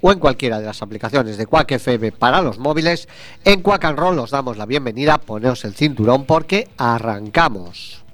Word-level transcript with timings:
o 0.00 0.12
en 0.12 0.18
cualquiera 0.18 0.60
de 0.60 0.66
las 0.66 0.82
aplicaciones 0.82 1.36
de 1.36 1.46
Quack 1.46 1.72
FM 1.72 2.12
para 2.12 2.42
los 2.42 2.58
móviles, 2.58 3.08
en 3.44 3.62
Quack 3.62 3.84
and 3.84 3.98
Roll 3.98 4.18
os 4.18 4.30
damos 4.30 4.56
la 4.56 4.66
bienvenida, 4.66 5.18
poneos 5.18 5.64
el 5.64 5.74
cinturón 5.74 6.24
porque 6.24 6.68
arrancamos. 6.76 8.04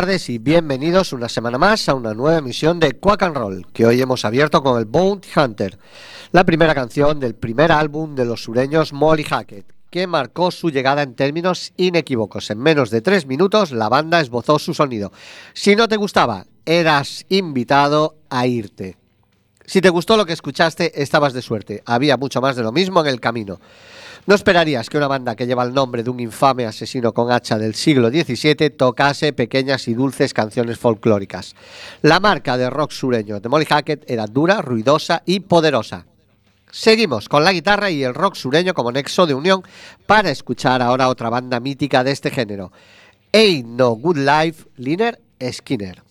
Tardes 0.00 0.30
y 0.30 0.38
bienvenidos 0.38 1.12
una 1.12 1.28
semana 1.28 1.58
más 1.58 1.86
a 1.86 1.94
una 1.94 2.14
nueva 2.14 2.38
emisión 2.38 2.80
de 2.80 2.92
Quack 2.92 3.22
and 3.22 3.36
Roll, 3.36 3.66
que 3.70 3.84
hoy 3.84 4.00
hemos 4.00 4.24
abierto 4.24 4.62
con 4.62 4.78
el 4.78 4.86
Bounty 4.86 5.28
Hunter, 5.38 5.78
la 6.32 6.44
primera 6.44 6.74
canción 6.74 7.20
del 7.20 7.34
primer 7.34 7.70
álbum 7.70 8.14
de 8.14 8.24
los 8.24 8.42
sureños 8.42 8.94
Molly 8.94 9.24
Hackett, 9.24 9.66
que 9.90 10.06
marcó 10.06 10.50
su 10.52 10.70
llegada 10.70 11.02
en 11.02 11.14
términos 11.14 11.74
inequívocos. 11.76 12.50
En 12.50 12.60
menos 12.60 12.88
de 12.88 13.02
tres 13.02 13.26
minutos 13.26 13.72
la 13.72 13.90
banda 13.90 14.22
esbozó 14.22 14.58
su 14.58 14.72
sonido. 14.72 15.12
Si 15.52 15.76
no 15.76 15.86
te 15.86 15.98
gustaba, 15.98 16.46
eras 16.64 17.26
invitado 17.28 18.16
a 18.30 18.46
irte. 18.46 18.96
Si 19.66 19.82
te 19.82 19.90
gustó 19.90 20.16
lo 20.16 20.24
que 20.24 20.32
escuchaste, 20.32 21.02
estabas 21.02 21.34
de 21.34 21.42
suerte. 21.42 21.82
Había 21.84 22.16
mucho 22.16 22.40
más 22.40 22.56
de 22.56 22.62
lo 22.62 22.72
mismo 22.72 23.02
en 23.02 23.06
el 23.06 23.20
camino. 23.20 23.60
No 24.26 24.34
esperarías 24.34 24.88
que 24.90 24.98
una 24.98 25.08
banda 25.08 25.34
que 25.34 25.46
lleva 25.46 25.64
el 25.64 25.72
nombre 25.72 26.02
de 26.02 26.10
un 26.10 26.20
infame 26.20 26.66
asesino 26.66 27.12
con 27.12 27.32
hacha 27.32 27.58
del 27.58 27.74
siglo 27.74 28.10
XVII 28.10 28.70
tocase 28.70 29.32
pequeñas 29.32 29.88
y 29.88 29.94
dulces 29.94 30.34
canciones 30.34 30.78
folclóricas. 30.78 31.54
La 32.02 32.20
marca 32.20 32.56
de 32.56 32.68
rock 32.68 32.92
sureño 32.92 33.40
de 33.40 33.48
Molly 33.48 33.64
Hackett 33.64 34.08
era 34.10 34.26
dura, 34.26 34.60
ruidosa 34.60 35.22
y 35.24 35.40
poderosa. 35.40 36.06
Seguimos 36.70 37.28
con 37.28 37.44
la 37.44 37.52
guitarra 37.52 37.90
y 37.90 38.04
el 38.04 38.14
rock 38.14 38.36
sureño 38.36 38.74
como 38.74 38.92
nexo 38.92 39.26
de 39.26 39.34
unión 39.34 39.62
para 40.06 40.30
escuchar 40.30 40.82
ahora 40.82 41.08
otra 41.08 41.30
banda 41.30 41.58
mítica 41.58 42.04
de 42.04 42.12
este 42.12 42.30
género. 42.30 42.70
Ain't 43.32 43.66
No 43.66 43.90
Good 43.90 44.18
Life, 44.18 44.66
Liner 44.76 45.20
Skinner. 45.50 46.09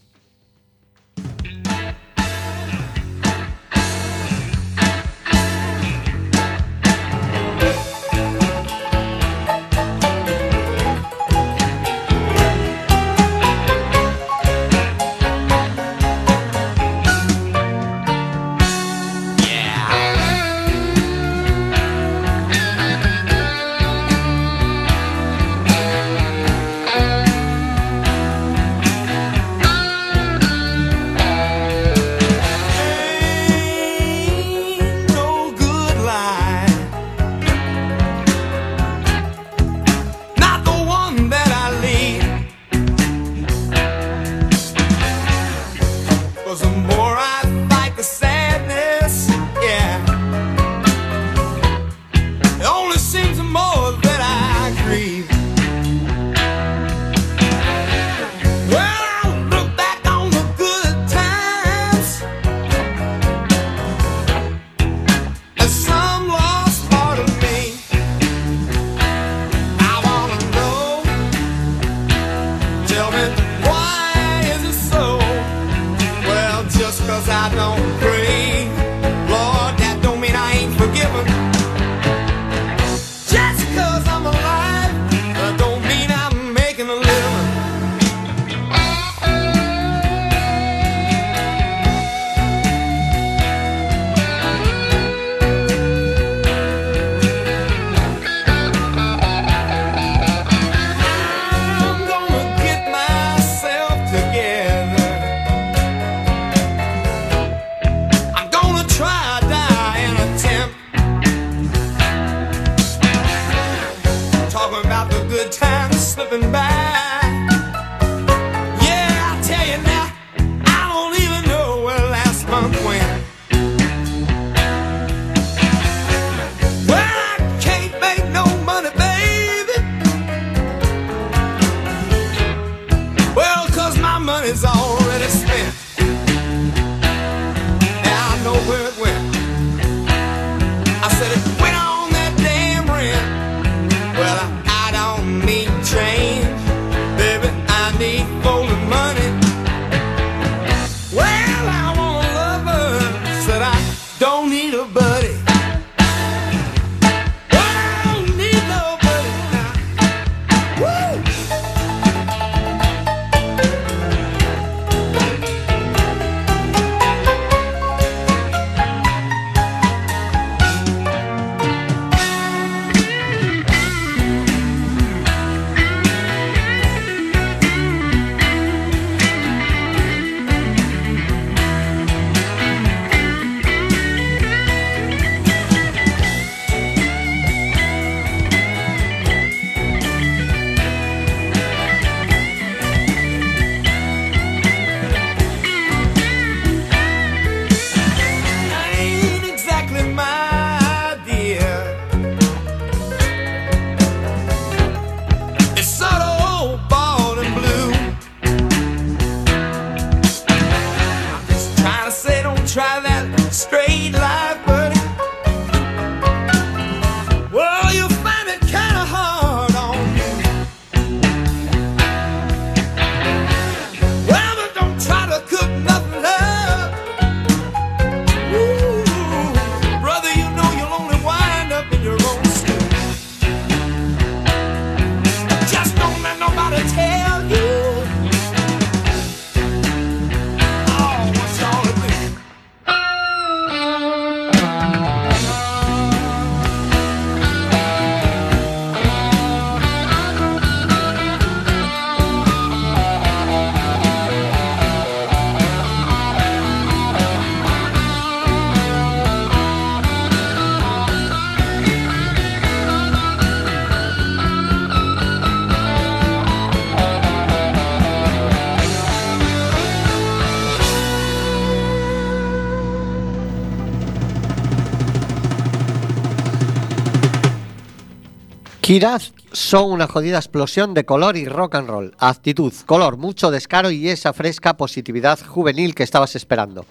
Kiraz 278.89 279.34
son 279.51 279.91
una 279.91 280.08
jodida 280.08 280.39
explosión 280.39 280.96
de 280.96 281.05
color 281.05 281.38
y 281.38 281.46
rock 281.46 281.75
and 281.75 281.88
roll. 281.88 282.15
Actitud, 282.17 282.74
color, 282.88 283.17
mucho 283.17 283.51
descaro 283.51 283.91
y 283.91 284.10
esa 284.10 284.34
fresca 284.34 284.77
positividad 284.77 285.38
juvenil 285.46 285.93
que 285.93 286.01
estabas 286.01 286.36
esperando. 286.36 286.88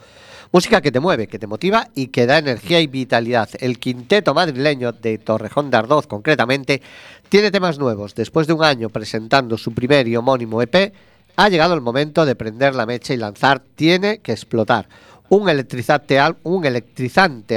Música 0.52 0.80
que 0.80 0.92
te 0.92 1.00
mueve, 1.00 1.26
que 1.26 1.40
te 1.40 1.48
motiva 1.48 1.88
y 1.96 2.06
que 2.06 2.26
da 2.26 2.38
energía 2.38 2.80
y 2.80 2.86
vitalidad. 2.86 3.48
El 3.58 3.80
quinteto 3.80 4.32
madrileño 4.32 4.92
de 4.92 5.18
Torrejón 5.18 5.72
de 5.72 5.76
Ardoz, 5.76 6.06
concretamente, 6.06 6.82
tiene 7.28 7.50
temas 7.50 7.80
nuevos. 7.80 8.14
Después 8.14 8.46
de 8.46 8.52
un 8.52 8.62
año 8.62 8.90
presentando 8.90 9.58
su 9.58 9.74
primer 9.74 10.06
y 10.06 10.14
homónimo 10.14 10.62
EP, 10.62 10.94
ha 11.34 11.48
llegado 11.48 11.74
el 11.74 11.80
momento 11.80 12.24
de 12.24 12.36
prender 12.36 12.76
la 12.76 12.86
mecha 12.86 13.12
y 13.12 13.16
lanzar 13.16 13.60
Tiene 13.74 14.18
que 14.18 14.30
explotar. 14.30 14.88
Un 15.30 15.48
electrizante, 15.50 16.18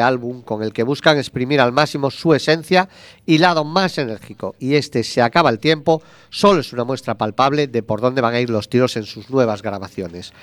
álbum 0.01 0.41
con 0.41 0.61
el 0.61 0.73
que 0.73 0.83
buscan 0.83 1.17
exprimir 1.17 1.61
al 1.61 1.71
máximo 1.71 2.11
su 2.11 2.33
esencia 2.33 2.89
y 3.25 3.37
lado 3.37 3.63
más 3.63 3.97
enérgico. 3.97 4.55
Y 4.59 4.75
este 4.75 5.03
Se 5.03 5.21
acaba 5.21 5.49
el 5.49 5.59
tiempo 5.59 6.01
solo 6.29 6.59
es 6.59 6.73
una 6.73 6.83
muestra 6.83 7.15
palpable 7.15 7.67
de 7.67 7.81
por 7.81 8.01
dónde 8.01 8.19
van 8.19 8.33
a 8.33 8.41
ir 8.41 8.49
los 8.49 8.67
tiros 8.67 8.97
en 8.97 9.03
sus 9.03 9.29
nuevas 9.29 9.61
grabaciones. 9.61 10.33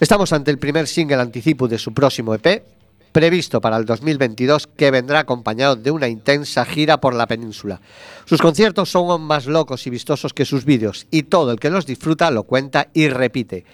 Estamos 0.00 0.32
ante 0.32 0.50
el 0.50 0.58
primer 0.58 0.88
single 0.88 1.20
anticipo 1.20 1.68
de 1.68 1.78
su 1.78 1.94
próximo 1.94 2.34
EP, 2.34 2.64
previsto 3.12 3.60
para 3.60 3.76
el 3.76 3.84
2022, 3.84 4.66
que 4.66 4.90
vendrá 4.90 5.20
acompañado 5.20 5.76
de 5.76 5.92
una 5.92 6.08
intensa 6.08 6.64
gira 6.64 7.00
por 7.00 7.14
la 7.14 7.28
península. 7.28 7.80
Sus 8.24 8.42
conciertos 8.42 8.90
son 8.90 9.08
aún 9.08 9.22
más 9.22 9.46
locos 9.46 9.86
y 9.86 9.90
vistosos 9.90 10.34
que 10.34 10.44
sus 10.44 10.64
vídeos, 10.64 11.06
y 11.12 11.22
todo 11.22 11.52
el 11.52 11.60
que 11.60 11.70
los 11.70 11.86
disfruta 11.86 12.32
lo 12.32 12.42
cuenta 12.42 12.88
y 12.92 13.06
repite. 13.06 13.64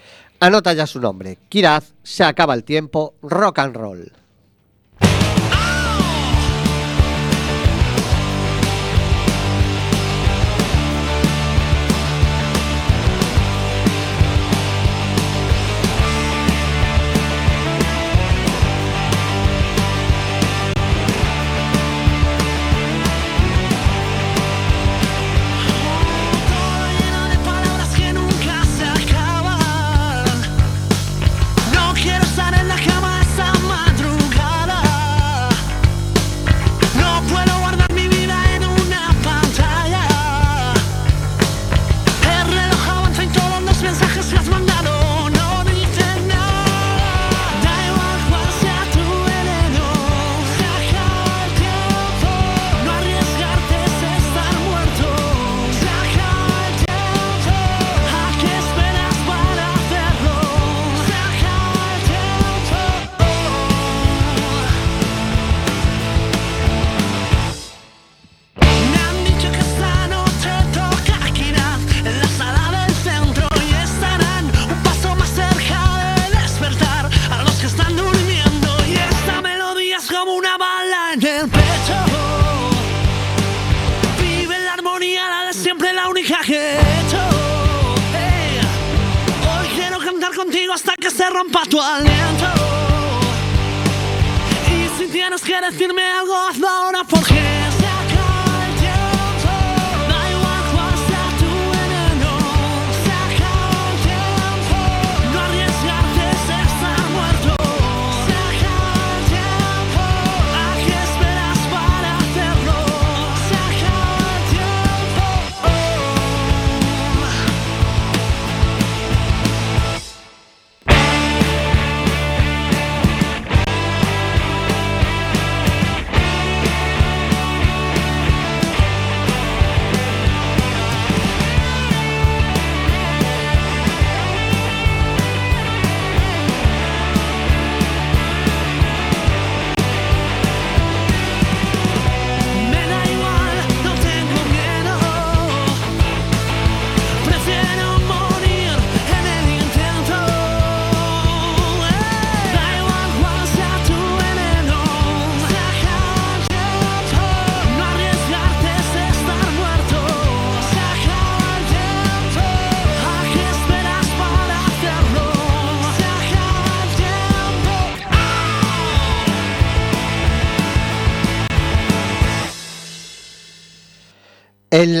Anota 0.43 0.73
ya 0.73 0.87
su 0.87 0.99
nombre, 0.99 1.37
Kiraz, 1.49 1.93
se 2.01 2.23
acaba 2.23 2.55
el 2.55 2.63
tiempo, 2.63 3.13
rock 3.21 3.59
and 3.59 3.75
roll. 3.75 4.11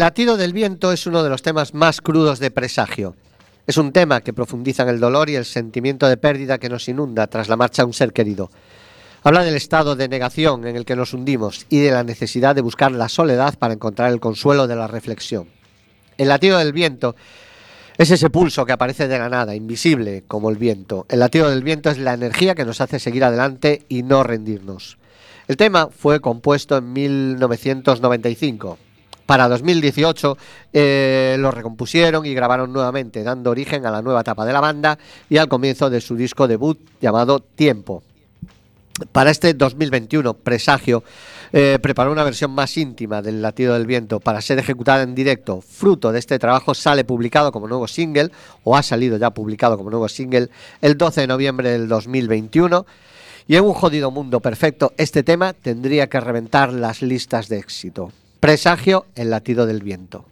Latido 0.01 0.35
del 0.35 0.51
viento 0.51 0.91
es 0.91 1.05
uno 1.05 1.21
de 1.21 1.29
los 1.29 1.43
temas 1.43 1.75
más 1.75 2.01
crudos 2.01 2.39
de 2.39 2.49
presagio. 2.49 3.15
Es 3.67 3.77
un 3.77 3.91
tema 3.91 4.21
que 4.21 4.33
profundiza 4.33 4.81
en 4.81 4.89
el 4.89 4.99
dolor 4.99 5.29
y 5.29 5.35
el 5.35 5.45
sentimiento 5.45 6.07
de 6.07 6.17
pérdida 6.17 6.57
que 6.57 6.69
nos 6.69 6.89
inunda 6.89 7.27
tras 7.27 7.49
la 7.49 7.55
marcha 7.55 7.83
de 7.83 7.85
un 7.85 7.93
ser 7.93 8.11
querido. 8.11 8.49
Habla 9.21 9.43
del 9.43 9.53
estado 9.53 9.95
de 9.95 10.09
negación 10.09 10.65
en 10.65 10.75
el 10.75 10.85
que 10.85 10.95
nos 10.95 11.13
hundimos 11.13 11.67
y 11.69 11.81
de 11.81 11.91
la 11.91 12.03
necesidad 12.03 12.55
de 12.55 12.63
buscar 12.63 12.91
la 12.91 13.09
soledad 13.09 13.59
para 13.59 13.75
encontrar 13.75 14.11
el 14.11 14.19
consuelo 14.19 14.65
de 14.65 14.75
la 14.75 14.87
reflexión. 14.87 15.49
El 16.17 16.29
latido 16.29 16.57
del 16.57 16.73
viento 16.73 17.15
es 17.95 18.09
ese 18.09 18.31
pulso 18.31 18.65
que 18.65 18.73
aparece 18.73 19.07
de 19.07 19.19
la 19.19 19.29
nada, 19.29 19.53
invisible 19.53 20.23
como 20.27 20.49
el 20.49 20.57
viento. 20.57 21.05
El 21.09 21.19
latido 21.19 21.47
del 21.47 21.61
viento 21.61 21.91
es 21.91 21.99
la 21.99 22.15
energía 22.15 22.55
que 22.55 22.65
nos 22.65 22.81
hace 22.81 22.97
seguir 22.97 23.23
adelante 23.23 23.85
y 23.87 24.01
no 24.01 24.23
rendirnos. 24.23 24.97
El 25.47 25.57
tema 25.57 25.89
fue 25.91 26.21
compuesto 26.21 26.75
en 26.77 26.91
1995. 26.91 28.79
Para 29.31 29.47
2018 29.47 30.37
eh, 30.73 31.37
lo 31.39 31.51
recompusieron 31.51 32.25
y 32.25 32.33
grabaron 32.33 32.73
nuevamente, 32.73 33.23
dando 33.23 33.51
origen 33.51 33.85
a 33.85 33.89
la 33.89 34.01
nueva 34.01 34.19
etapa 34.19 34.45
de 34.45 34.51
la 34.51 34.59
banda 34.59 34.99
y 35.29 35.37
al 35.37 35.47
comienzo 35.47 35.89
de 35.89 36.01
su 36.01 36.17
disco 36.17 36.49
debut 36.49 36.77
llamado 36.99 37.39
Tiempo. 37.39 38.03
Para 39.13 39.31
este 39.31 39.53
2021, 39.53 40.33
Presagio 40.33 41.05
eh, 41.53 41.79
preparó 41.81 42.11
una 42.11 42.25
versión 42.25 42.51
más 42.51 42.75
íntima 42.75 43.21
del 43.21 43.41
Latido 43.41 43.73
del 43.75 43.85
Viento 43.85 44.19
para 44.19 44.41
ser 44.41 44.59
ejecutada 44.59 45.03
en 45.03 45.15
directo. 45.15 45.61
Fruto 45.61 46.11
de 46.11 46.19
este 46.19 46.37
trabajo 46.37 46.73
sale 46.73 47.05
publicado 47.05 47.53
como 47.53 47.69
nuevo 47.69 47.87
single, 47.87 48.31
o 48.65 48.75
ha 48.75 48.83
salido 48.83 49.15
ya 49.15 49.29
publicado 49.29 49.77
como 49.77 49.89
nuevo 49.91 50.09
single, 50.09 50.49
el 50.81 50.97
12 50.97 51.21
de 51.21 51.27
noviembre 51.27 51.69
del 51.69 51.87
2021. 51.87 52.85
Y 53.47 53.55
en 53.55 53.63
un 53.63 53.75
jodido 53.75 54.11
mundo 54.11 54.41
perfecto, 54.41 54.91
este 54.97 55.23
tema 55.23 55.53
tendría 55.53 56.07
que 56.07 56.19
reventar 56.19 56.73
las 56.73 57.01
listas 57.01 57.47
de 57.47 57.59
éxito. 57.59 58.11
Presagio, 58.41 59.05
el 59.13 59.29
latido 59.29 59.67
del 59.67 59.83
viento. 59.83 60.25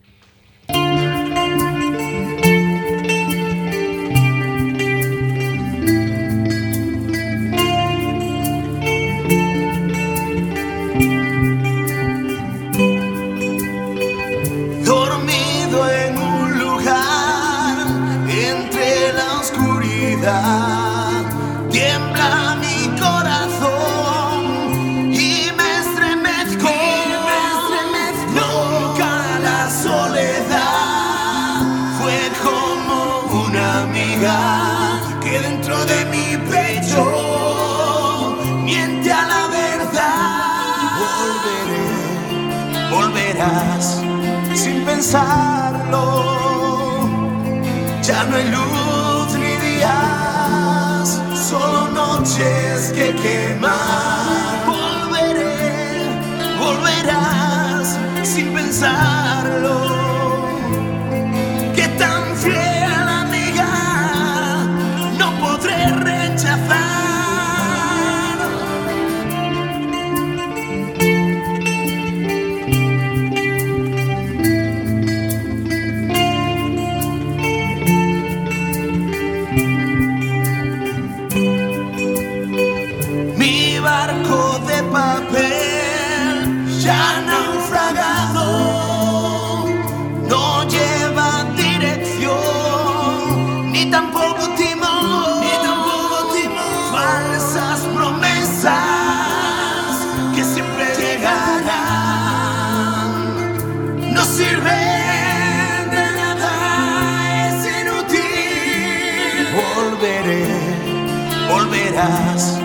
Volverás 111.79 112.59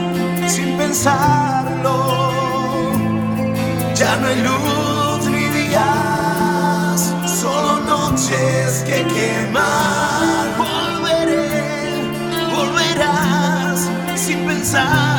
sin 0.46 0.76
pensarlo. 0.76 2.32
Ya 3.94 4.16
no 4.16 4.26
hay 4.26 4.42
luz 4.42 5.26
ni 5.30 5.48
días, 5.60 7.14
solo 7.26 7.80
noches 7.80 8.84
que 8.86 9.04
queman. 9.14 10.56
Volveré, 10.58 12.10
volverás 12.54 13.88
sin 14.16 14.46
pensarlo. 14.46 15.13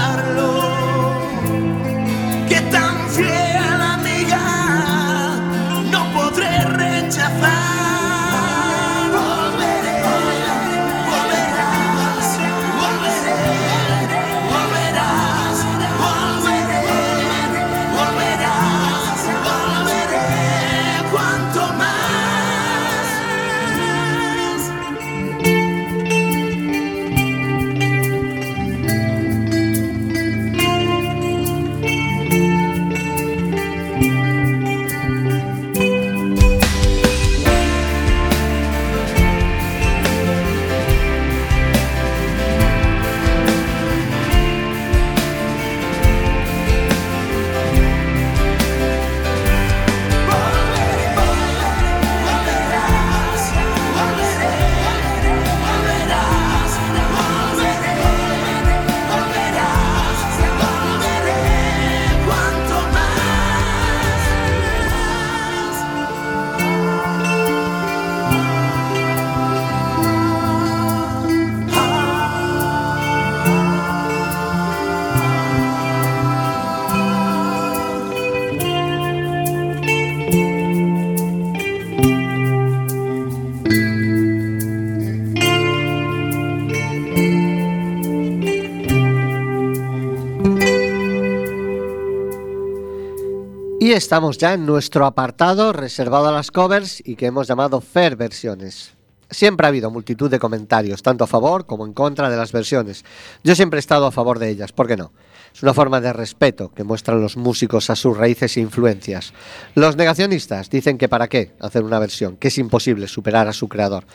Y 93.86 93.92
estamos 93.92 94.40
ya 94.40 94.56
en 94.56 94.66
nuestro 94.66 95.06
apartado 95.06 95.72
reservado 95.72 96.30
a 96.30 96.32
las 96.32 96.50
covers 96.50 97.04
y 97.06 97.16
que 97.16 97.28
hemos 97.28 97.48
llamado 97.48 97.82
Fair 97.82 98.16
Versiones. 98.16 98.94
Siempre 99.30 99.68
ha 99.68 99.70
habido 99.70 99.92
multitud 99.92 100.28
de 100.28 100.40
comentarios, 100.40 101.04
tanto 101.04 101.24
a 101.24 101.28
favor 101.28 101.68
como 101.68 101.86
en 101.86 101.94
contra 101.94 102.32
de 102.32 102.36
las 102.36 102.52
versiones. 102.52 103.06
Yo 103.44 103.54
siempre 103.54 103.78
he 103.78 103.80
estado 103.82 104.08
a 104.08 104.12
favor 104.12 104.40
de 104.40 104.50
ellas, 104.50 104.72
¿por 104.72 104.88
qué 104.88 104.98
no? 104.98 105.12
Es 105.54 105.62
una 105.62 105.76
forma 105.76 106.02
de 106.02 106.12
respeto 106.14 106.72
que 106.72 106.84
muestran 106.84 107.22
los 107.22 107.38
músicos 107.38 107.92
a 107.92 107.96
sus 107.96 108.18
raíces 108.18 108.58
e 108.58 108.62
influencias. 108.62 109.34
Los 109.76 109.96
negacionistas 109.96 110.72
dicen 110.72 110.98
que 110.98 111.08
para 111.08 111.28
qué 111.28 111.52
hacer 111.60 111.84
una 111.84 112.00
versión, 112.00 112.38
que 112.38 112.48
es 112.48 112.58
imposible 112.58 113.08
superar 113.08 113.48
a 113.48 113.54
su 113.54 113.70
creador. 113.70 114.06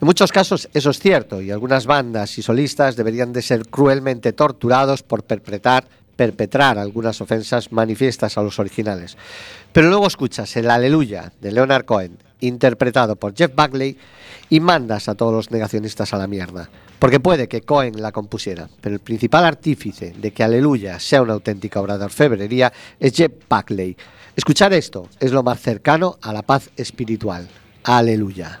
En 0.00 0.06
muchos 0.06 0.30
casos 0.30 0.68
eso 0.72 0.90
es 0.90 1.00
cierto 1.00 1.42
y 1.42 1.50
algunas 1.50 1.86
bandas 1.86 2.38
y 2.38 2.42
solistas 2.42 2.94
deberían 2.94 3.32
de 3.32 3.42
ser 3.42 3.66
cruelmente 3.66 4.32
torturados 4.32 5.02
por 5.02 5.24
perpetrar 5.24 5.88
perpetrar 6.16 6.78
algunas 6.78 7.20
ofensas 7.20 7.70
manifiestas 7.70 8.36
a 8.38 8.42
los 8.42 8.58
originales. 8.58 9.16
Pero 9.72 9.88
luego 9.88 10.06
escuchas 10.06 10.56
el 10.56 10.70
Aleluya 10.70 11.32
de 11.40 11.52
Leonard 11.52 11.84
Cohen, 11.84 12.18
interpretado 12.40 13.16
por 13.16 13.36
Jeff 13.36 13.54
Buckley, 13.54 13.96
y 14.48 14.60
mandas 14.60 15.08
a 15.08 15.14
todos 15.14 15.32
los 15.32 15.50
negacionistas 15.50 16.12
a 16.14 16.18
la 16.18 16.26
mierda. 16.26 16.68
Porque 16.98 17.20
puede 17.20 17.48
que 17.48 17.62
Cohen 17.62 18.00
la 18.00 18.12
compusiera, 18.12 18.68
pero 18.80 18.94
el 18.94 19.00
principal 19.00 19.44
artífice 19.44 20.14
de 20.16 20.32
que 20.32 20.42
Aleluya 20.42 20.98
sea 20.98 21.22
una 21.22 21.34
auténtica 21.34 21.80
obra 21.80 21.98
de 21.98 22.04
orfebrería 22.04 22.72
es 22.98 23.12
Jeff 23.12 23.32
Buckley. 23.48 23.96
Escuchar 24.34 24.72
esto 24.72 25.08
es 25.20 25.32
lo 25.32 25.42
más 25.42 25.60
cercano 25.60 26.18
a 26.22 26.32
la 26.32 26.42
paz 26.42 26.70
espiritual. 26.76 27.48
Aleluya. 27.84 28.60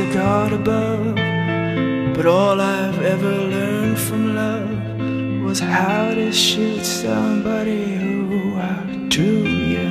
A 0.00 0.12
God 0.12 0.52
above, 0.52 1.14
but 2.16 2.26
all 2.26 2.60
I've 2.60 3.00
ever 3.00 3.30
learned 3.30 3.98
from 3.98 4.34
love 4.34 5.44
was 5.44 5.60
how 5.60 6.12
to 6.12 6.32
shoot 6.32 6.84
somebody 6.84 7.94
who 7.94 8.56
outdrew 8.56 9.46
you. 9.74 9.88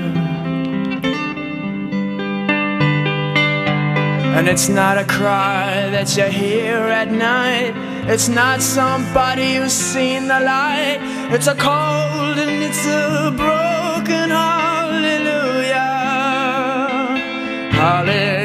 And 4.36 4.50
it's 4.50 4.68
not 4.68 4.98
a 4.98 5.06
cry 5.06 5.90
that 5.92 6.18
you 6.18 6.26
hear 6.26 6.80
at 6.80 7.10
night. 7.10 7.74
It's 8.12 8.28
not 8.28 8.62
somebody 8.62 9.56
who's 9.56 9.72
seen 9.72 10.28
the 10.28 10.40
light. 10.42 11.00
It's 11.32 11.48
a 11.48 11.56
cold 11.56 12.38
and 12.46 12.62
it's 12.62 12.86
a 12.86 13.32
broken 13.38 14.32
hallelujah. 14.32 15.78
Hallelujah. 17.72 18.43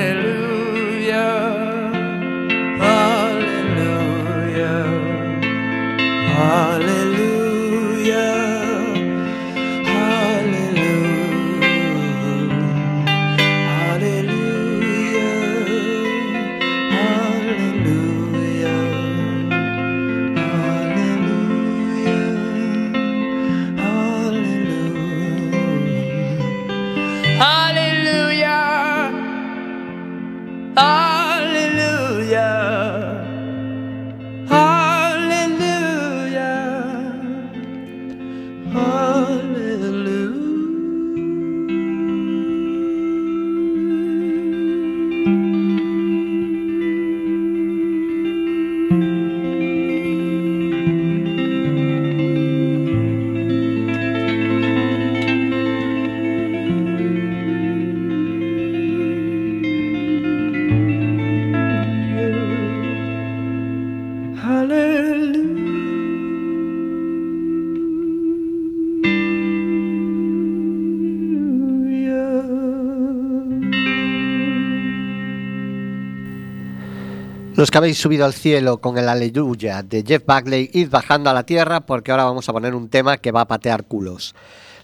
Los 77.58 77.72
que 77.72 77.78
habéis 77.78 77.98
subido 77.98 78.24
al 78.24 78.34
cielo 78.34 78.80
con 78.80 78.98
el 78.98 79.08
Aleluya 79.08 79.82
de 79.82 80.04
Jeff 80.06 80.22
Buckley, 80.24 80.70
id 80.74 80.90
bajando 80.90 81.28
a 81.28 81.34
la 81.34 81.42
tierra 81.42 81.80
porque 81.80 82.12
ahora 82.12 82.22
vamos 82.22 82.48
a 82.48 82.52
poner 82.52 82.72
un 82.72 82.88
tema 82.88 83.16
que 83.16 83.32
va 83.32 83.40
a 83.40 83.48
patear 83.48 83.82
culos. 83.82 84.36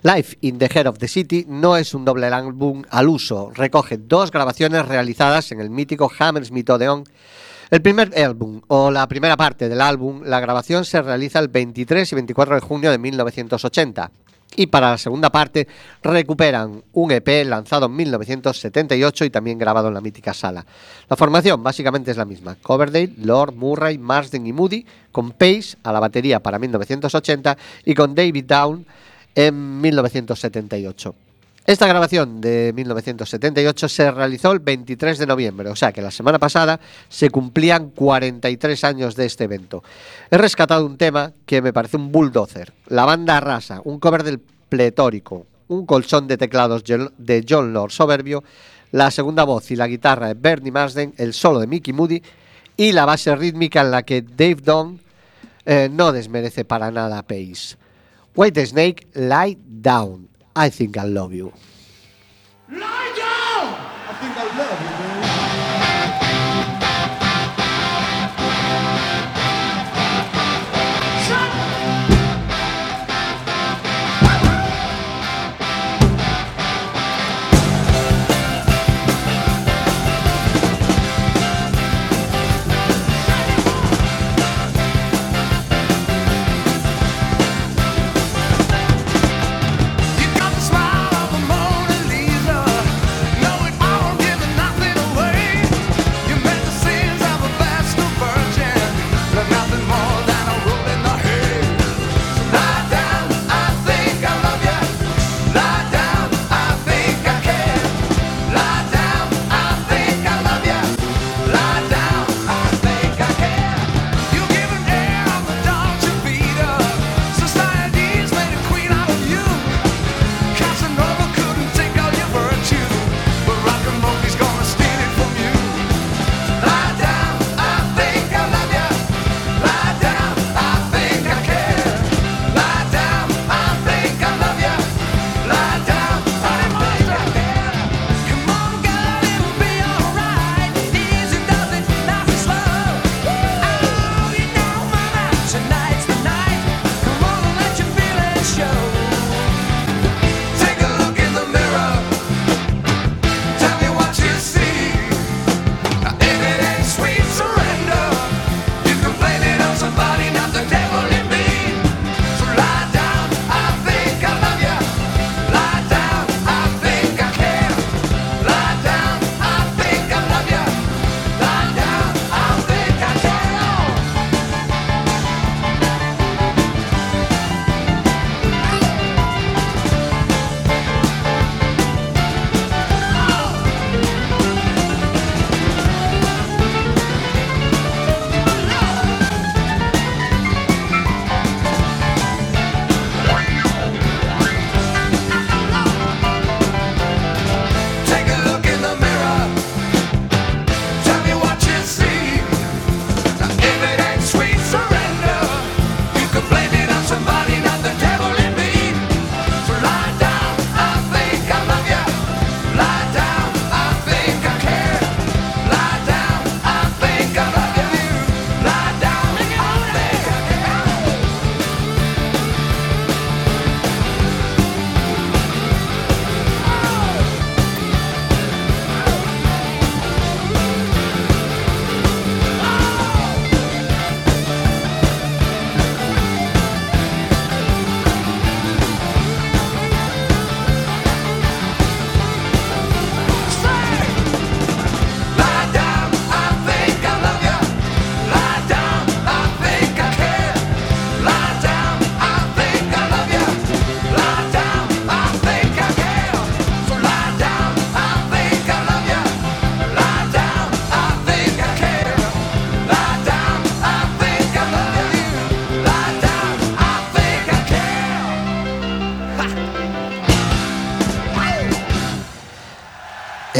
Life 0.02 0.36
in 0.40 0.58
the 0.58 0.68
Head 0.68 0.88
of 0.88 0.98
the 0.98 1.06
City 1.06 1.44
no 1.46 1.76
es 1.76 1.94
un 1.94 2.04
doble 2.04 2.26
álbum 2.26 2.82
al 2.90 3.08
uso, 3.08 3.52
recoge 3.54 3.96
dos 3.96 4.32
grabaciones 4.32 4.88
realizadas 4.88 5.52
en 5.52 5.60
el 5.60 5.70
mítico 5.70 6.10
Hammersmith 6.18 6.68
Odeon. 6.68 7.04
El 7.70 7.80
primer 7.80 8.12
álbum 8.20 8.60
o 8.66 8.90
la 8.90 9.06
primera 9.06 9.36
parte 9.36 9.68
del 9.68 9.80
álbum, 9.80 10.22
la 10.24 10.40
grabación 10.40 10.84
se 10.84 11.00
realiza 11.00 11.38
el 11.38 11.46
23 11.46 12.10
y 12.10 12.14
24 12.16 12.56
de 12.56 12.60
junio 12.60 12.90
de 12.90 12.98
1980. 12.98 14.10
Y 14.56 14.66
para 14.68 14.90
la 14.90 14.98
segunda 14.98 15.30
parte 15.30 15.66
recuperan 16.02 16.82
un 16.92 17.10
EP 17.10 17.44
lanzado 17.44 17.86
en 17.86 17.96
1978 17.96 19.24
y 19.24 19.30
también 19.30 19.58
grabado 19.58 19.88
en 19.88 19.94
la 19.94 20.00
mítica 20.00 20.32
sala. 20.32 20.64
La 21.08 21.16
formación 21.16 21.62
básicamente 21.62 22.12
es 22.12 22.16
la 22.16 22.24
misma. 22.24 22.56
Coverdale, 22.62 23.12
Lord, 23.18 23.54
Murray, 23.54 23.98
Marsden 23.98 24.46
y 24.46 24.52
Moody, 24.52 24.86
con 25.10 25.32
Pace 25.32 25.76
a 25.82 25.92
la 25.92 26.00
batería 26.00 26.40
para 26.40 26.58
1980 26.58 27.56
y 27.84 27.94
con 27.94 28.14
David 28.14 28.44
Down 28.44 28.86
en 29.34 29.80
1978. 29.80 31.14
Esta 31.66 31.86
grabación 31.86 32.42
de 32.42 32.74
1978 32.76 33.88
se 33.88 34.10
realizó 34.10 34.52
el 34.52 34.58
23 34.58 35.16
de 35.16 35.26
noviembre, 35.26 35.70
o 35.70 35.76
sea 35.76 35.92
que 35.92 36.02
la 36.02 36.10
semana 36.10 36.38
pasada 36.38 36.78
se 37.08 37.30
cumplían 37.30 37.88
43 37.88 38.84
años 38.84 39.16
de 39.16 39.24
este 39.24 39.44
evento. 39.44 39.82
He 40.30 40.36
rescatado 40.36 40.84
un 40.84 40.98
tema 40.98 41.32
que 41.46 41.62
me 41.62 41.72
parece 41.72 41.96
un 41.96 42.12
bulldozer, 42.12 42.74
la 42.88 43.06
banda 43.06 43.40
rasa, 43.40 43.80
un 43.84 43.98
cover 43.98 44.24
del 44.24 44.40
pletórico, 44.40 45.46
un 45.68 45.86
colchón 45.86 46.28
de 46.28 46.36
teclados 46.36 46.84
de 46.84 47.46
John 47.48 47.72
Lord 47.72 47.92
Soberbio, 47.92 48.44
la 48.92 49.10
segunda 49.10 49.44
voz 49.44 49.70
y 49.70 49.76
la 49.76 49.88
guitarra 49.88 50.28
de 50.28 50.34
Bernie 50.34 50.70
Marsden, 50.70 51.14
el 51.16 51.32
solo 51.32 51.60
de 51.60 51.66
Mickey 51.66 51.94
Moody 51.94 52.22
y 52.76 52.92
la 52.92 53.06
base 53.06 53.34
rítmica 53.36 53.80
en 53.80 53.90
la 53.90 54.02
que 54.02 54.20
Dave 54.20 54.58
Don 54.62 55.00
eh, 55.64 55.88
no 55.90 56.12
desmerece 56.12 56.66
para 56.66 56.90
nada 56.90 57.20
a 57.20 57.22
Pace. 57.22 57.76
White 58.36 58.66
Snake, 58.66 59.06
Lie 59.14 59.56
Down. 59.66 60.33
I 60.56 60.70
think 60.70 60.96
I 60.96 61.02
love 61.04 61.32
you. 61.34 61.52
Lie 62.70 63.12
down! 63.16 63.74
I 64.06 64.14
think 64.20 64.36
I 64.38 64.44
love 64.56 64.80
you, 64.82 65.03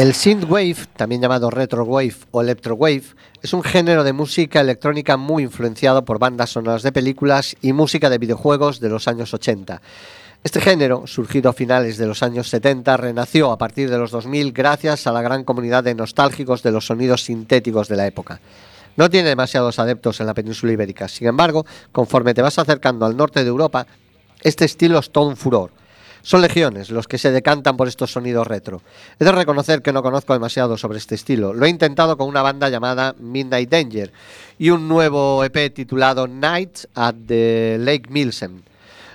El 0.05 0.12
synthwave, 0.12 0.77
también 0.99 1.23
llamado 1.23 1.49
retrowave 1.49 2.14
o 2.31 2.43
electrowave, 2.43 3.05
es 3.40 3.55
un 3.55 3.62
género 3.62 4.05
de 4.05 4.12
música 4.12 4.61
electrónica 4.61 5.17
muy 5.17 5.45
influenciado 5.45 6.05
por 6.05 6.19
bandas 6.19 6.51
sonoras 6.51 6.83
de 6.83 6.93
películas 6.93 7.57
y 7.62 7.73
música 7.73 8.11
de 8.11 8.19
videojuegos 8.19 8.81
de 8.81 8.90
los 8.90 9.09
años 9.09 9.33
80. 9.33 9.81
Este 10.43 10.61
género, 10.61 11.07
surgido 11.07 11.49
a 11.49 11.55
finales 11.55 11.97
de 11.97 12.07
los 12.07 12.23
años 12.23 12.51
70, 12.51 12.99
renació 12.99 13.51
a 13.51 13.57
partir 13.57 13.88
de 13.88 13.97
los 13.97 14.11
2000 14.11 14.53
gracias 14.53 15.07
a 15.07 15.12
la 15.12 15.23
gran 15.23 15.43
comunidad 15.43 15.83
de 15.83 15.95
nostálgicos 15.95 16.62
de 16.62 16.73
los 16.73 16.85
sonidos 16.85 17.25
sintéticos 17.25 17.88
de 17.88 17.97
la 17.97 18.07
época. 18.07 18.43
No 18.99 19.09
tiene 19.09 19.31
demasiados 19.31 19.79
adeptos 19.79 20.21
en 20.21 20.27
la 20.27 20.35
península 20.35 20.75
ibérica, 20.75 21.09
sin 21.09 21.29
embargo, 21.29 21.64
conforme 21.93 22.35
te 22.35 22.43
vas 22.43 22.59
acercando 22.59 23.07
al 23.07 23.17
norte 23.17 23.43
de 23.43 23.49
Europa, 23.49 23.87
este 24.43 24.67
estilo 24.67 24.99
es 24.99 25.11
todo 25.11 25.29
un 25.29 25.38
furor. 25.38 25.71
Son 26.25 26.41
legiones 26.41 26.91
los 26.91 27.07
que 27.07 27.19
se 27.19 27.31
decantan 27.31 27.77
por 27.77 27.87
estos 27.87 28.11
sonidos 28.11 28.47
retro. 28.47 28.81
He 29.21 29.25
de 29.25 29.31
reconocer 29.31 29.83
que 29.83 29.93
no 29.93 30.03
conozco 30.03 30.33
demasiado 30.33 30.79
sobre 30.79 30.97
este 30.97 31.15
estilo. 31.15 31.53
Lo 31.53 31.67
he 31.67 31.69
intentado 31.69 32.17
con 32.17 32.29
una 32.29 32.41
banda 32.41 32.71
llamada 32.71 33.15
Midnight 33.19 33.69
Danger 33.69 34.11
y 34.59 34.71
un 34.71 34.89
nuevo 34.89 35.45
EP 35.45 35.75
titulado 35.75 36.27
Nights 36.27 36.89
at 36.95 37.15
the 37.27 37.77
Lake 37.79 38.09
Milsen. 38.09 38.65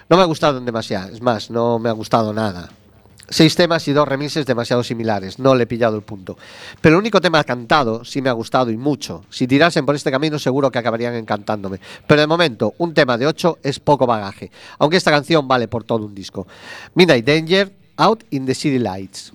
No 0.07 0.17
me 0.17 0.21
ha 0.21 0.27
gustado 0.27 0.61
demasiado, 0.61 1.11
es 1.11 1.19
más, 1.19 1.49
no 1.49 1.79
me 1.79 1.89
ha 1.89 1.93
gustado 1.93 2.31
nada. 2.31 2.69
Seis 3.31 3.55
temas 3.55 3.87
y 3.87 3.93
dos 3.93 4.07
remixes 4.07 4.45
demasiado 4.45 4.83
similares, 4.83 5.37
no 5.37 5.53
le 5.53 5.63
he 5.63 5.67
pillado 5.67 5.95
el 5.95 6.01
punto. 6.01 6.37
Pero 6.81 6.95
el 6.95 6.99
único 6.99 7.21
tema 7.21 7.43
cantado 7.43 8.03
sí 8.03 8.21
me 8.21 8.29
ha 8.29 8.33
gustado 8.33 8.71
y 8.71 8.77
mucho. 8.77 9.23
Si 9.29 9.45
tirasen 9.45 9.85
por 9.85 9.95
este 9.95 10.09
camino 10.09 10.39
seguro 10.39 10.71
que 10.71 10.79
acabarían 10.79 11.13
encantándome. 11.13 11.79
Pero 12.07 12.21
de 12.21 12.27
momento, 12.27 12.73
un 12.79 12.93
tema 12.93 13.17
de 13.17 13.27
ocho 13.27 13.59
es 13.61 13.79
poco 13.79 14.07
bagaje, 14.07 14.51
aunque 14.79 14.97
esta 14.97 15.11
canción 15.11 15.47
vale 15.47 15.67
por 15.67 15.83
todo 15.83 16.05
un 16.05 16.15
disco. 16.15 16.47
Midnight 16.95 17.25
Danger, 17.25 17.71
Out 17.97 18.23
in 18.31 18.45
the 18.45 18.55
City 18.55 18.79
Lights. 18.79 19.33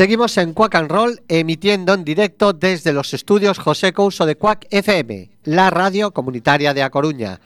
Seguimos 0.00 0.32
en 0.38 0.54
Quack 0.54 0.76
and 0.76 0.90
Roll, 0.90 1.20
emitiendo 1.28 1.92
en 1.92 2.04
directo 2.04 2.54
desde 2.54 2.94
los 2.94 3.12
estudios 3.12 3.58
José 3.58 3.92
Couso 3.92 4.24
de 4.24 4.34
Quack 4.34 4.66
FM, 4.70 5.28
la 5.44 5.68
radio 5.68 6.12
comunitaria 6.12 6.72
de 6.72 6.82
A 6.82 6.88
Coruña. 6.88 7.38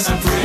and 0.09 0.23
free. 0.23 0.40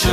El 0.00 0.10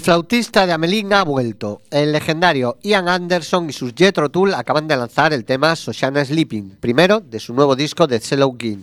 flautista 0.00 0.66
de 0.66 0.72
Amelín 0.72 1.12
ha 1.12 1.22
vuelto. 1.22 1.82
El 1.90 2.10
legendario 2.10 2.76
Ian 2.82 3.08
Anderson 3.08 3.70
y 3.70 3.72
sus 3.72 3.94
Jethro 3.94 4.30
Tull 4.30 4.52
acaban 4.52 4.88
de 4.88 4.96
lanzar 4.96 5.32
el 5.32 5.44
tema 5.44 5.76
Soshana 5.76 6.24
Sleeping, 6.24 6.70
primero 6.80 7.20
de 7.20 7.38
su 7.38 7.54
nuevo 7.54 7.76
disco 7.76 8.08
de 8.08 8.18
Cello 8.18 8.52
King. 8.58 8.78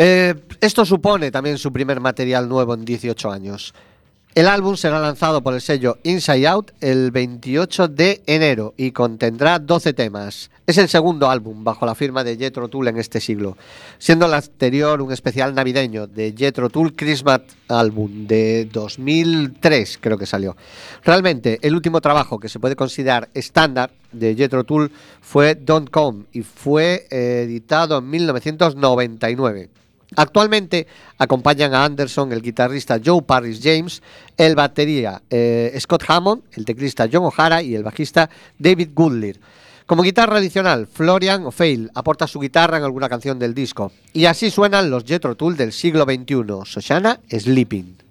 Eh, 0.00 0.32
esto 0.60 0.84
supone 0.84 1.32
también 1.32 1.58
su 1.58 1.72
primer 1.72 1.98
material 1.98 2.48
nuevo 2.48 2.72
en 2.72 2.84
18 2.84 3.32
años. 3.32 3.74
El 4.32 4.46
álbum 4.46 4.76
será 4.76 5.00
lanzado 5.00 5.42
por 5.42 5.54
el 5.54 5.60
sello 5.60 5.98
Inside 6.04 6.46
Out 6.46 6.70
el 6.80 7.10
28 7.10 7.88
de 7.88 8.22
enero 8.26 8.74
y 8.76 8.92
contendrá 8.92 9.58
12 9.58 9.94
temas. 9.94 10.52
Es 10.68 10.78
el 10.78 10.88
segundo 10.88 11.28
álbum 11.28 11.64
bajo 11.64 11.84
la 11.84 11.96
firma 11.96 12.22
de 12.22 12.36
Jethro 12.36 12.68
Tool 12.68 12.86
en 12.86 12.98
este 12.98 13.20
siglo, 13.20 13.56
siendo 13.98 14.26
el 14.26 14.34
anterior 14.34 15.02
un 15.02 15.10
especial 15.10 15.52
navideño 15.52 16.06
de 16.06 16.32
Jethro 16.38 16.70
Tull 16.70 16.94
Christmas 16.94 17.40
Album 17.66 18.28
de 18.28 18.68
2003, 18.72 19.98
creo 20.00 20.16
que 20.16 20.26
salió. 20.26 20.56
Realmente, 21.02 21.58
el 21.60 21.74
último 21.74 22.00
trabajo 22.00 22.38
que 22.38 22.48
se 22.48 22.60
puede 22.60 22.76
considerar 22.76 23.28
estándar 23.34 23.90
de 24.12 24.36
Jethro 24.36 24.62
Tool 24.62 24.92
fue 25.20 25.56
Don't 25.56 25.90
Come 25.90 26.26
y 26.32 26.42
fue 26.42 27.08
editado 27.10 27.98
en 27.98 28.08
1999. 28.08 29.70
Actualmente 30.16 30.86
acompañan 31.18 31.74
a 31.74 31.84
Anderson 31.84 32.32
el 32.32 32.42
guitarrista 32.42 32.98
Joe 33.04 33.22
Parris 33.22 33.60
James, 33.62 34.02
el 34.36 34.54
batería 34.54 35.22
eh, 35.28 35.76
Scott 35.78 36.04
Hammond, 36.08 36.42
el 36.52 36.64
teclista 36.64 37.08
John 37.12 37.24
O'Hara 37.24 37.62
y 37.62 37.74
el 37.74 37.82
bajista 37.82 38.30
David 38.58 38.90
Goodlear. 38.94 39.36
Como 39.86 40.02
guitarra 40.02 40.36
adicional, 40.36 40.86
Florian 40.86 41.46
O'Fail 41.46 41.90
aporta 41.94 42.26
su 42.26 42.40
guitarra 42.40 42.76
en 42.76 42.84
alguna 42.84 43.08
canción 43.08 43.38
del 43.38 43.54
disco. 43.54 43.92
Y 44.12 44.26
así 44.26 44.50
suenan 44.50 44.90
los 44.90 45.04
Jethro 45.04 45.34
Tull 45.34 45.56
del 45.56 45.72
siglo 45.72 46.04
XXI, 46.04 46.44
Shoshana 46.64 47.20
Sleeping. 47.30 48.07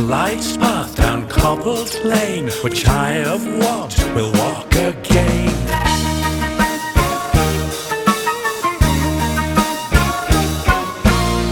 Lights 0.00 0.56
path 0.56 0.96
down 0.96 1.28
cobbled 1.28 1.92
lane, 2.04 2.48
which 2.62 2.86
I 2.86 3.10
have 3.12 3.44
walked, 3.62 3.98
will 4.14 4.32
walk 4.32 4.74
again. 4.74 5.48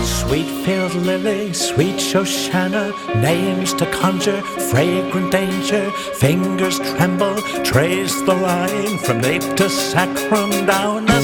Sweet 0.05 0.65
field 0.65 0.95
lily, 0.95 1.53
sweet 1.53 1.97
Shoshana, 1.97 2.93
names 3.23 3.73
to 3.75 3.87
conjure, 3.87 4.43
fragrant 4.71 5.31
danger, 5.33 5.91
fingers 6.15 6.79
tremble, 6.79 7.37
trace 7.63 8.21
the 8.23 8.35
line 8.35 8.99
from 8.99 9.21
nape 9.21 9.57
to 9.57 9.69
sacrum 9.69 10.51
down 10.67 11.07
the 11.07 11.21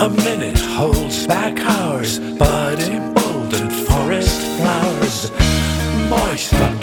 A 0.00 0.08
minute 0.08 0.58
holds 0.58 1.26
back 1.26 1.58
hours, 1.60 2.18
but 2.38 2.80
emboldened 2.80 3.70
forest 3.70 4.40
flowers. 4.56 5.30
Moist 6.08 6.54
my 6.54 6.74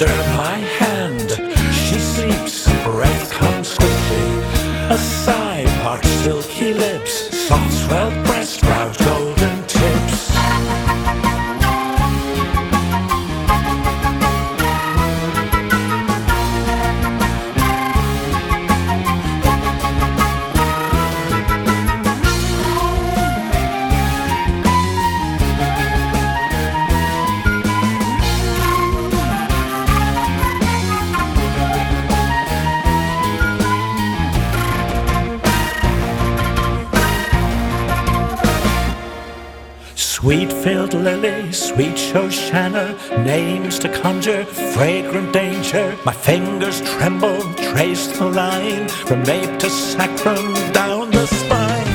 Shoshana, 42.08 42.96
names 43.26 43.80
to 43.80 43.90
conjure, 43.90 44.46
fragrant 44.46 45.34
danger. 45.34 45.94
My 46.06 46.14
fingers 46.14 46.80
tremble, 46.82 47.42
trace 47.56 48.08
the 48.18 48.26
line 48.26 48.88
from 48.88 49.24
nape 49.24 49.60
to 49.60 49.70
sacrum 49.70 50.54
down 50.72 51.12
the 51.12 51.26
spine. 51.28 51.86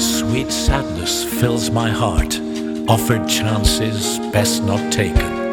Sweet 0.00 0.50
sadness 0.50 1.22
fills 1.38 1.70
my 1.70 1.90
heart, 1.90 2.40
offered 2.88 3.28
chances 3.28 4.18
best 4.32 4.62
not 4.64 4.90
taken. 4.90 5.44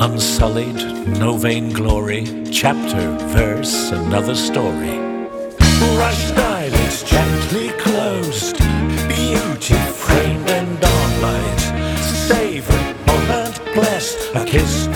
Unsullied, 0.00 0.89
no 1.06 1.36
vain 1.36 1.70
glory, 1.70 2.26
chapter, 2.50 3.16
verse, 3.28 3.90
another 3.92 4.34
story. 4.34 4.98
Rushed 5.96 6.36
eyelids 6.36 7.02
gently 7.04 7.68
closed, 7.78 8.58
beauty 9.08 9.74
framed 9.94 10.48
in 10.50 10.66
dawnlight. 10.76 11.60
Savor 12.28 12.94
moment 13.06 13.60
blessed, 13.74 14.34
a 14.34 14.44
kiss 14.44 14.86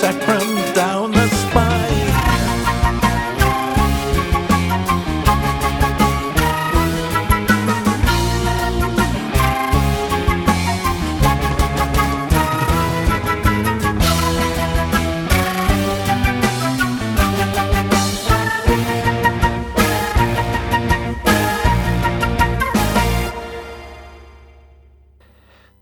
sacrum 0.00 0.74
down 0.74 1.12
the 1.12 1.28
spine. 1.28 2.13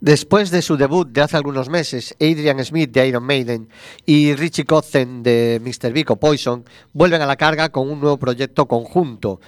Después 0.03 0.51
de 0.51 0.63
su 0.63 0.77
debut 0.77 1.07
de 1.07 1.21
hace 1.21 1.37
algunos 1.37 1.69
meses, 1.69 2.17
Adrian 2.19 2.59
Smith 2.65 2.91
de 2.91 3.07
Iron 3.07 3.23
Maiden 3.23 3.69
y 4.05 4.35
Richie 4.35 4.65
Kotzen 4.65 5.23
de 5.23 5.63
Mr. 5.63 5.93
Vico 5.93 6.17
Poison 6.17 6.65
vuelven 6.93 7.23
a 7.23 7.27
la 7.27 7.37
carga 7.37 7.69
con 7.69 7.89
un 7.89 8.01
nuevo 8.01 8.17
proyecto 8.17 8.67
conjunto. 8.67 9.41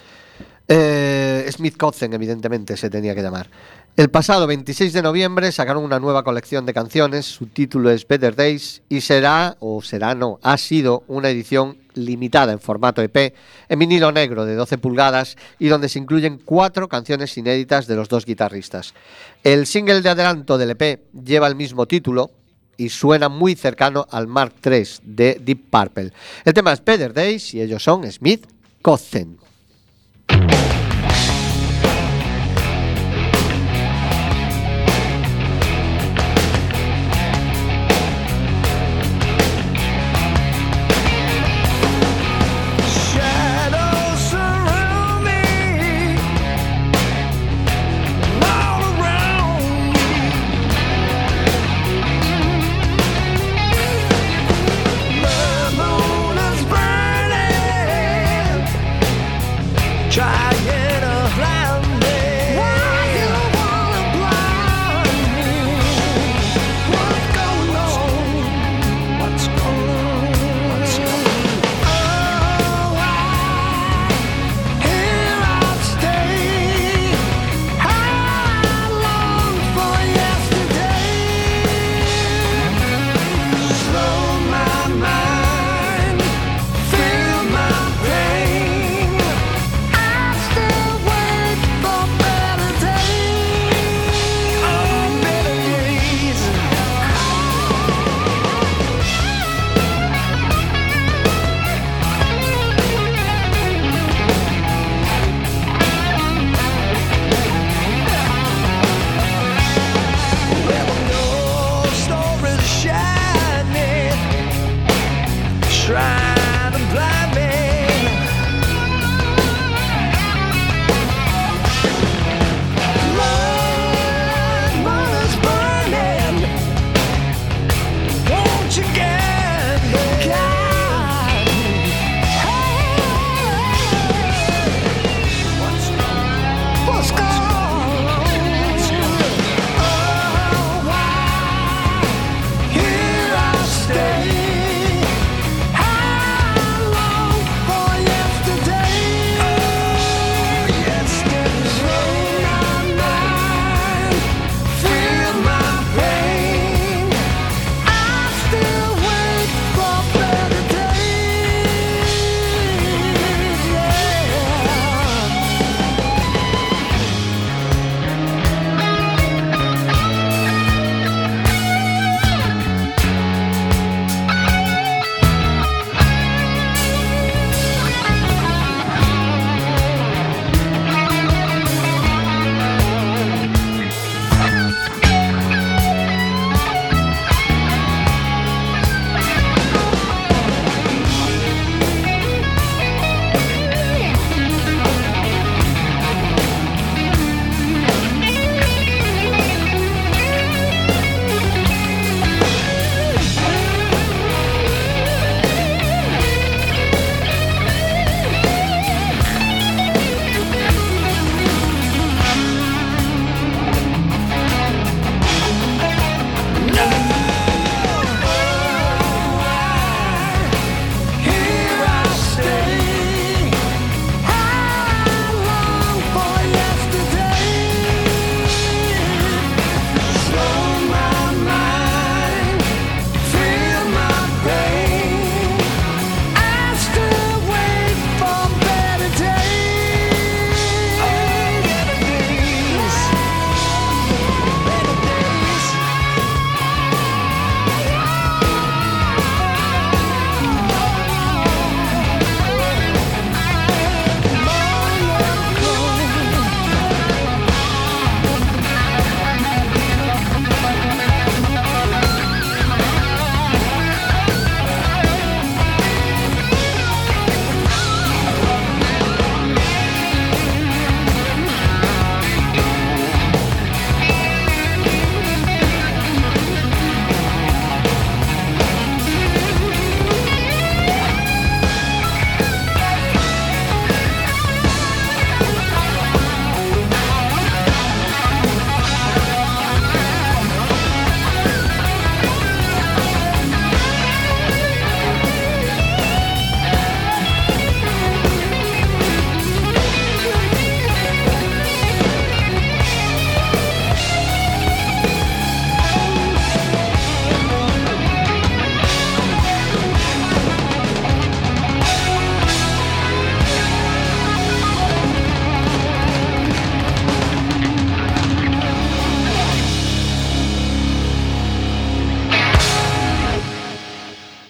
Eh, 0.68 1.44
Smith 1.50 1.76
Kotzen, 1.76 2.14
evidentemente, 2.14 2.76
se 2.76 2.88
tenía 2.88 3.16
que 3.16 3.22
llamar. 3.22 3.50
El 3.96 4.10
pasado 4.10 4.46
26 4.46 4.92
de 4.92 5.02
noviembre 5.02 5.50
sacaron 5.50 5.82
una 5.82 5.98
nueva 5.98 6.22
colección 6.22 6.64
de 6.66 6.72
canciones, 6.72 7.26
su 7.26 7.46
título 7.46 7.90
es 7.90 8.06
Better 8.06 8.36
Days 8.36 8.82
y 8.88 9.00
será, 9.00 9.56
o 9.58 9.82
será 9.82 10.14
no, 10.14 10.38
ha 10.40 10.56
sido 10.56 11.02
una 11.08 11.30
edición 11.30 11.78
limitada 11.94 12.52
en 12.52 12.60
formato 12.60 13.02
EP, 13.02 13.34
en 13.68 13.78
vinilo 13.78 14.12
negro 14.12 14.44
de 14.44 14.54
12 14.54 14.78
pulgadas 14.78 15.36
y 15.58 15.68
donde 15.68 15.88
se 15.88 15.98
incluyen 15.98 16.40
cuatro 16.44 16.88
canciones 16.88 17.36
inéditas 17.38 17.86
de 17.86 17.96
los 17.96 18.08
dos 18.08 18.26
guitarristas. 18.26 18.94
El 19.42 19.66
single 19.66 20.02
de 20.02 20.10
adelanto 20.10 20.58
del 20.58 20.70
EP 20.70 21.00
lleva 21.12 21.46
el 21.46 21.56
mismo 21.56 21.86
título, 21.86 22.30
y 22.76 22.88
suena 22.88 23.28
muy 23.28 23.54
cercano 23.54 24.06
al 24.10 24.26
Mark 24.26 24.54
III 24.64 24.84
de 25.02 25.40
Deep 25.40 25.70
Purple. 25.70 26.12
El 26.44 26.54
tema 26.54 26.72
es 26.72 26.84
Better 26.84 27.12
Days 27.12 27.54
y 27.54 27.60
ellos 27.60 27.82
son 27.82 28.10
Smith 28.10 28.46
Kotzen. 28.82 29.38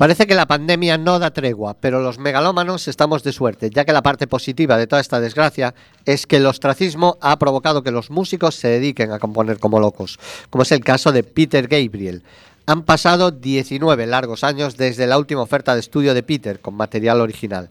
Parece 0.05 0.27
que 0.27 0.35
la 0.35 0.45
pandemia 0.45 0.99
no 0.99 1.19
da 1.19 1.31
tregua, 1.33 1.81
pero 1.81 2.03
los 2.03 2.19
megalómanos 2.19 2.89
estamos 2.89 3.25
de 3.25 3.33
suerte, 3.33 3.71
ya 3.71 3.87
que 3.87 3.93
la 3.95 4.03
parte 4.03 4.27
positiva 4.27 4.77
de 4.77 4.87
toda 4.87 5.01
esta 5.01 5.19
desgracia 5.19 5.75
es 6.05 6.27
que 6.27 6.37
el 6.37 6.45
ostracismo 6.45 7.17
ha 7.23 7.39
provocado 7.39 7.83
que 7.83 7.91
los 7.91 8.11
músicos 8.11 8.55
se 8.55 8.69
dediquen 8.69 9.13
a 9.13 9.19
componer 9.19 9.59
como 9.59 9.81
locos, 9.81 10.19
como 10.51 10.61
es 10.61 10.73
el 10.73 10.85
caso 10.85 11.11
de 11.11 11.23
Peter 11.23 11.69
Gabriel. 11.69 12.23
Han 12.67 12.83
pasado 12.83 13.31
19 13.31 14.07
largos 14.07 14.45
años 14.45 14.77
desde 14.77 15.07
la 15.07 15.17
última 15.17 15.41
oferta 15.41 15.73
de 15.73 15.81
estudio 15.81 16.13
de 16.13 16.23
Peter 16.23 16.61
con 16.61 16.75
material 16.75 17.23
original. 17.23 17.71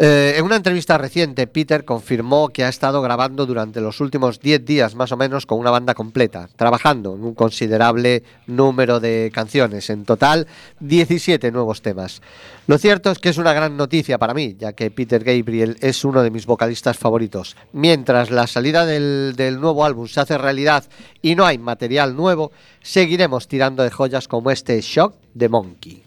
Eh, 0.00 0.34
en 0.36 0.44
una 0.44 0.54
entrevista 0.54 0.96
reciente, 0.96 1.48
Peter 1.48 1.84
confirmó 1.84 2.50
que 2.50 2.62
ha 2.62 2.68
estado 2.68 3.02
grabando 3.02 3.46
durante 3.46 3.80
los 3.80 4.00
últimos 4.00 4.38
10 4.38 4.64
días 4.64 4.94
más 4.94 5.10
o 5.10 5.16
menos 5.16 5.44
con 5.44 5.58
una 5.58 5.72
banda 5.72 5.94
completa, 5.94 6.48
trabajando 6.54 7.16
en 7.16 7.24
un 7.24 7.34
considerable 7.34 8.22
número 8.46 9.00
de 9.00 9.32
canciones, 9.34 9.90
en 9.90 10.04
total 10.04 10.46
17 10.78 11.50
nuevos 11.50 11.82
temas. 11.82 12.22
Lo 12.68 12.78
cierto 12.78 13.10
es 13.10 13.18
que 13.18 13.30
es 13.30 13.38
una 13.38 13.52
gran 13.52 13.76
noticia 13.76 14.18
para 14.18 14.34
mí, 14.34 14.54
ya 14.56 14.72
que 14.72 14.92
Peter 14.92 15.24
Gabriel 15.24 15.76
es 15.80 16.04
uno 16.04 16.22
de 16.22 16.30
mis 16.30 16.46
vocalistas 16.46 16.96
favoritos. 16.96 17.56
Mientras 17.72 18.30
la 18.30 18.46
salida 18.46 18.86
del, 18.86 19.34
del 19.36 19.60
nuevo 19.60 19.84
álbum 19.84 20.06
se 20.06 20.20
hace 20.20 20.38
realidad 20.38 20.84
y 21.22 21.34
no 21.34 21.44
hay 21.44 21.58
material 21.58 22.14
nuevo, 22.14 22.52
seguiremos 22.82 23.48
tirando 23.48 23.82
de 23.82 23.90
joyas 23.90 24.28
como 24.28 24.52
este 24.52 24.80
Shock 24.80 25.16
de 25.34 25.48
Monkey. 25.48 26.04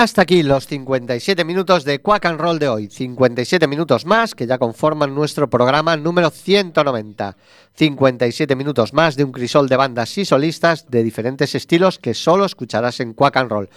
Hasta 0.00 0.22
aquí 0.22 0.42
los 0.42 0.66
57 0.66 1.44
minutos 1.44 1.84
de 1.84 2.00
Quack 2.00 2.24
and 2.24 2.40
Roll 2.40 2.58
de 2.58 2.68
hoy. 2.68 2.88
57 2.88 3.66
minutos 3.66 4.06
más 4.06 4.34
que 4.34 4.46
ya 4.46 4.56
conforman 4.56 5.14
nuestro 5.14 5.50
programa 5.50 5.94
número 5.98 6.30
190. 6.30 7.36
57 7.74 8.56
minutos 8.56 8.94
más 8.94 9.16
de 9.16 9.24
un 9.24 9.32
crisol 9.32 9.68
de 9.68 9.76
bandas 9.76 10.16
y 10.16 10.24
solistas 10.24 10.90
de 10.90 11.02
diferentes 11.02 11.54
estilos 11.54 11.98
que 11.98 12.14
solo 12.14 12.46
escucharás 12.46 13.00
en 13.00 13.12
Quack 13.12 13.36
and 13.36 13.50
Roll. 13.50 13.68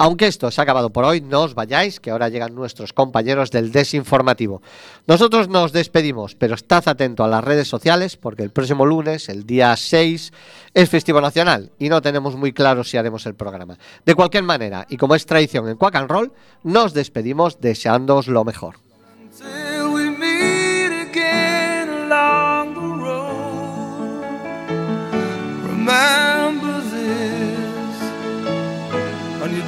Aunque 0.00 0.28
esto 0.28 0.52
se 0.52 0.60
ha 0.60 0.62
acabado 0.62 0.90
por 0.90 1.04
hoy, 1.04 1.20
no 1.20 1.42
os 1.42 1.56
vayáis, 1.56 1.98
que 1.98 2.12
ahora 2.12 2.28
llegan 2.28 2.54
nuestros 2.54 2.92
compañeros 2.92 3.50
del 3.50 3.72
desinformativo. 3.72 4.62
Nosotros 5.08 5.48
nos 5.48 5.72
despedimos, 5.72 6.36
pero 6.36 6.54
estad 6.54 6.86
atento 6.86 7.24
a 7.24 7.28
las 7.28 7.42
redes 7.42 7.66
sociales 7.66 8.16
porque 8.16 8.44
el 8.44 8.50
próximo 8.50 8.86
lunes, 8.86 9.28
el 9.28 9.44
día 9.44 9.76
6, 9.76 10.32
es 10.72 10.88
festivo 10.88 11.20
nacional 11.20 11.72
y 11.80 11.88
no 11.88 12.00
tenemos 12.00 12.36
muy 12.36 12.52
claro 12.52 12.84
si 12.84 12.96
haremos 12.96 13.26
el 13.26 13.34
programa. 13.34 13.76
De 14.06 14.14
cualquier 14.14 14.44
manera, 14.44 14.86
y 14.88 14.98
como 14.98 15.16
es 15.16 15.26
tradición 15.26 15.68
en 15.68 15.76
Quack 15.76 15.96
and 15.96 16.08
Roll, 16.08 16.32
nos 16.62 16.94
despedimos 16.94 17.60
deseándoos 17.60 18.28
lo 18.28 18.44
mejor. 18.44 18.87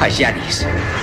a 0.00 0.08
Janice. 0.10 0.95